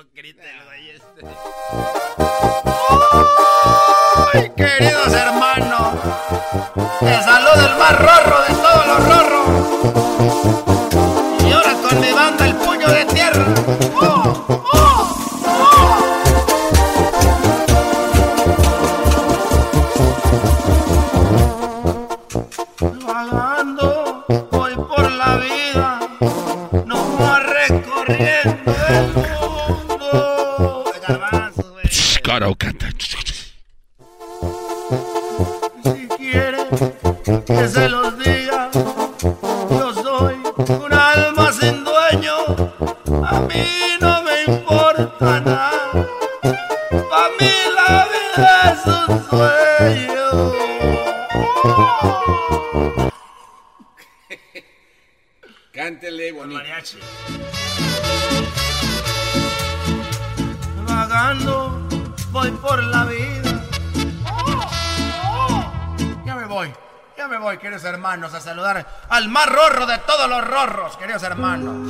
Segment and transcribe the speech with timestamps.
[0.00, 1.26] Este.
[4.32, 5.94] ¡Ay, queridos hermanos!
[7.00, 9.48] Te saluda el más rorro de todos los rorros.
[11.46, 13.44] Y ahora con mi banda el puño de tierra.
[14.00, 16.02] ¡Oh, oh, oh!
[23.06, 26.00] Vagando voy por la vida,
[26.86, 29.41] no va recorriendo el mundo.
[32.32, 32.88] Caro, canta.
[35.84, 36.66] Si quieren
[37.44, 38.70] que se los diga,
[39.68, 40.36] yo soy
[40.82, 42.34] un alma sin dueño.
[43.22, 43.66] A mí
[44.00, 46.08] no me importa nada.
[47.10, 50.26] Para mí la vida es un sueño.
[55.70, 56.56] Cántele bonito.
[56.56, 56.98] mariachi.
[60.88, 61.81] Vagando
[62.32, 63.64] voy por la vida.
[66.24, 66.72] Ya me voy,
[67.16, 71.22] ya me voy, queridos hermanos, a saludar al más rorro de todos los rorros, queridos
[71.22, 71.88] hermanos.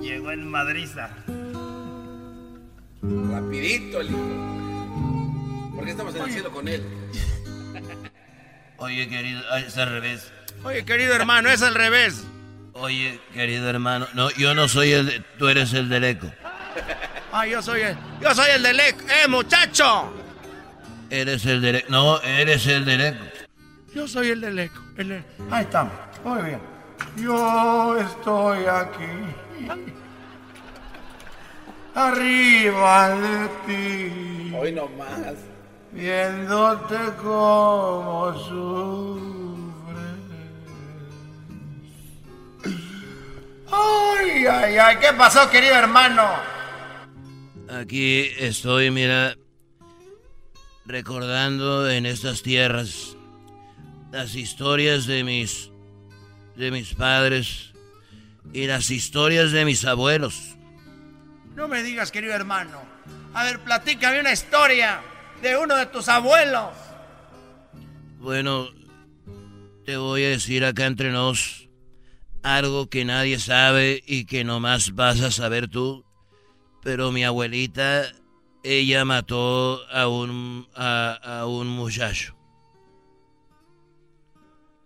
[0.00, 1.10] Llegó en Madriza.
[3.02, 5.72] Rapidito el hijo.
[5.74, 6.84] ¿Por qué estamos en el cielo con él?
[8.78, 10.32] Oye, querido, es al revés.
[10.64, 12.24] Oye, querido hermano, es al revés.
[12.72, 16.30] Oye, querido hermano, no, yo no soy el, de- tú eres el del eco.
[17.32, 19.00] Ah, yo soy el, yo soy el del eco.
[19.08, 20.12] ¡Eh, muchacho!
[21.10, 21.86] Eres el del eco.
[21.90, 23.24] No, eres el del eco.
[23.94, 24.80] Yo soy el del eco.
[24.96, 25.92] el del- Ahí estamos.
[26.24, 26.60] Muy bien.
[27.16, 29.06] Yo estoy aquí.
[31.94, 34.54] Arriba de ti.
[34.56, 35.34] Hoy no más.
[35.92, 40.04] Viéndote como sufres.
[43.70, 44.96] Ay, ay, ay.
[44.98, 46.24] ¿Qué pasó, querido hermano?
[47.70, 49.36] Aquí estoy, mira,
[50.86, 53.16] recordando en estas tierras
[54.10, 55.70] las historias de mis
[56.56, 57.72] de mis padres
[58.52, 60.56] y las historias de mis abuelos.
[61.54, 62.82] No me digas, querido hermano.
[63.34, 65.00] A ver, platícame una historia
[65.42, 66.70] de uno de tus abuelos.
[68.18, 68.68] Bueno,
[69.84, 71.68] te voy a decir acá entre nos
[72.42, 76.07] algo que nadie sabe y que nomás vas a saber tú.
[76.82, 78.04] Pero mi abuelita,
[78.62, 82.34] ella mató a un, a, a un muchacho.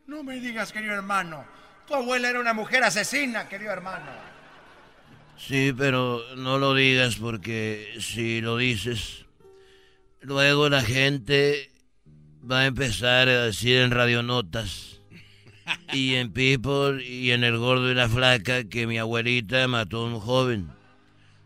[0.07, 1.45] No me digas, querido hermano.
[1.87, 4.11] Tu abuela era una mujer asesina, querido hermano.
[5.37, 9.27] Sí, pero no lo digas porque si lo dices,
[10.21, 11.71] luego la gente
[12.49, 15.01] va a empezar a decir en radionotas
[15.93, 20.05] y en People y en El Gordo y la Flaca que mi abuelita mató a
[20.07, 20.71] un joven.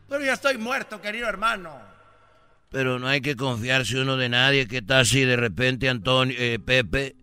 [0.08, 1.80] Pero ya estoy muerto, querido hermano.
[2.70, 4.66] Pero no hay que confiarse uno de nadie.
[4.66, 7.16] ¿Qué tal si de repente Antonio, eh, Pepe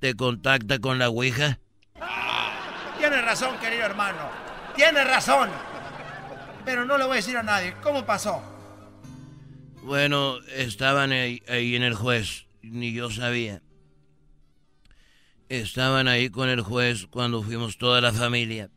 [0.00, 1.58] te contacta con la Ouija?
[2.98, 4.30] Tienes razón, querido hermano.
[4.74, 5.50] Tienes razón.
[6.64, 7.74] Pero no le voy a decir a nadie.
[7.82, 8.42] ¿Cómo pasó?
[9.82, 13.60] Bueno, estaban ahí, ahí en el juez, ni yo sabía.
[15.50, 18.70] Estaban ahí con el juez cuando fuimos toda la familia.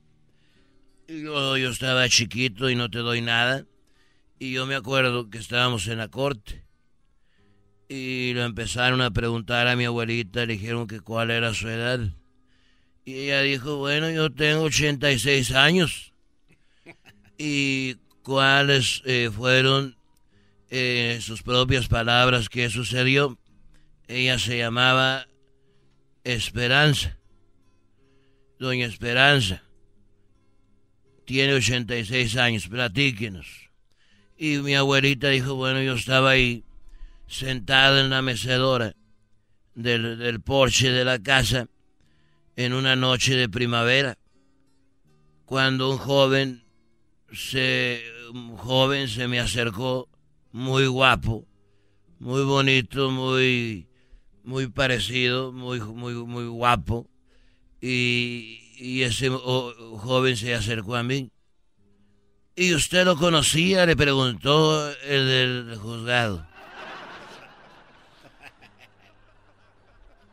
[1.07, 3.65] Yo, yo estaba chiquito y no te doy nada.
[4.39, 6.63] Y yo me acuerdo que estábamos en la corte.
[7.87, 11.99] Y lo empezaron a preguntar a mi abuelita, le dijeron que cuál era su edad.
[13.05, 16.13] Y ella dijo, bueno, yo tengo 86 años.
[17.37, 19.95] ¿Y cuáles eh, fueron
[20.69, 23.39] eh, sus propias palabras qué sucedió?
[24.09, 25.25] Ella se llamaba
[26.25, 27.17] Esperanza.
[28.59, 29.63] Doña Esperanza.
[31.27, 33.69] Tiene 86 años, platíquenos.
[34.37, 36.63] Y mi abuelita dijo, bueno, yo estaba ahí
[37.27, 38.95] sentada en la mecedora
[39.75, 41.67] del, del porche de la casa
[42.55, 44.17] en una noche de primavera,
[45.43, 46.63] cuando un joven
[47.33, 48.01] se,
[48.31, 50.07] un joven se me acercó,
[50.53, 51.45] muy guapo,
[52.19, 53.89] muy bonito, muy,
[54.45, 57.05] muy parecido, muy, muy, muy guapo,
[57.81, 61.31] y, y ese joven se acercó a mí
[62.59, 63.85] ¿Y usted lo conocía?
[63.85, 66.47] Le preguntó el del juzgado.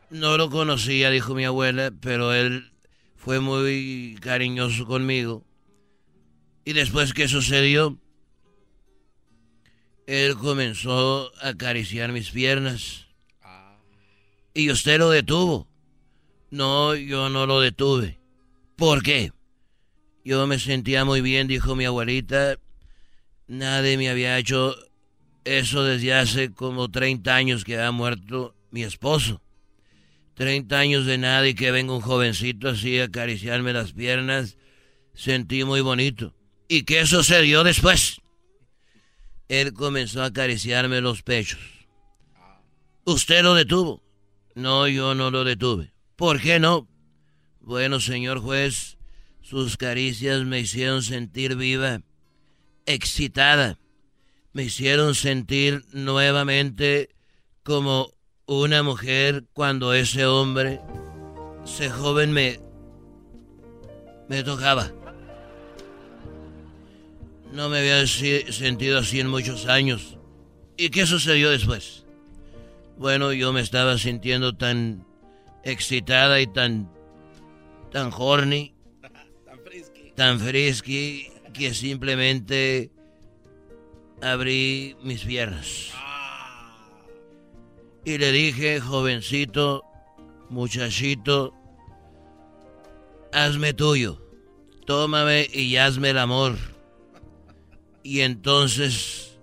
[0.09, 2.71] No lo conocía, dijo mi abuela, pero él
[3.15, 5.45] fue muy cariñoso conmigo.
[6.63, 7.99] Y después que sucedió,
[10.07, 13.05] él comenzó a acariciar mis piernas.
[14.55, 15.67] Y usted lo detuvo.
[16.49, 18.17] No, yo no lo detuve.
[18.75, 19.31] ¿Por qué?
[20.23, 22.57] Yo me sentía muy bien, dijo mi abuelita.
[23.47, 24.75] Nadie me había hecho
[25.45, 29.41] eso desde hace como 30 años que ha muerto mi esposo.
[30.33, 34.57] 30 años de nada y que venga un jovencito así a acariciarme las piernas.
[35.13, 36.35] Sentí muy bonito.
[36.67, 38.19] ¿Y qué sucedió después?
[39.47, 41.59] Él comenzó a acariciarme los pechos.
[43.05, 44.01] ¿Usted lo detuvo?
[44.55, 45.93] No, yo no lo detuve.
[46.15, 46.87] ¿Por qué no?
[47.65, 48.95] Bueno, señor juez,
[49.41, 52.03] sus caricias me hicieron sentir viva,
[52.85, 53.79] excitada.
[54.53, 57.09] Me hicieron sentir nuevamente
[57.63, 58.13] como
[58.45, 60.79] una mujer cuando ese hombre,
[61.65, 62.59] ese joven me,
[64.29, 64.91] me tocaba.
[67.51, 70.19] No me había sentido así en muchos años.
[70.77, 72.05] ¿Y qué sucedió después?
[72.99, 75.03] Bueno, yo me estaba sintiendo tan
[75.63, 76.94] excitada y tan
[77.95, 78.75] tan horny
[80.17, 82.91] tan frisky que simplemente
[84.21, 85.93] abrí mis piernas.
[88.03, 89.85] Y le dije, jovencito,
[90.49, 91.53] muchachito,
[93.31, 94.21] hazme tuyo,
[94.85, 96.57] tómame y hazme el amor.
[98.03, 99.39] Y entonces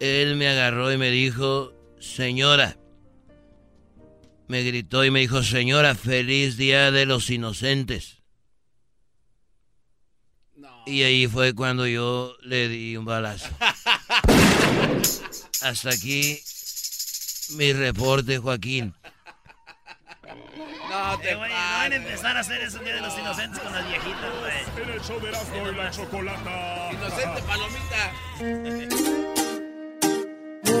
[0.00, 2.76] él me agarró y me dijo, señora,
[4.48, 8.18] me gritó y me dijo, señora, feliz día de los inocentes.
[10.86, 13.46] Y ahí fue cuando yo le di un balazo.
[15.60, 16.40] Hasta aquí
[17.56, 18.94] mi reporte, Joaquín.
[20.88, 23.60] No te eh, güey, no van a empezar a hacer eso Día de los Inocentes
[23.60, 24.82] con las viejitas, güey.
[24.82, 26.90] En el show de Erasmo y la Chocolata.
[26.92, 29.24] Inocente palomita.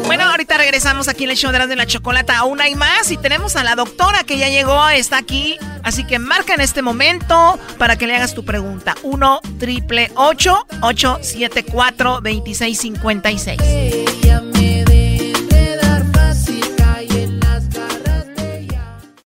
[0.08, 2.38] Bueno, ahorita regresamos aquí en el show de la chocolata.
[2.38, 5.58] Aún hay más y tenemos a la doctora que ya llegó, está aquí.
[5.82, 8.94] Así que marca en este momento para que le hagas tu pregunta.
[9.02, 14.57] 1 triple 874 2656.